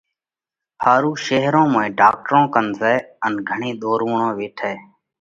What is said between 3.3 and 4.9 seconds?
گھڻئِي ۮورووڻ ويٺئه۔۔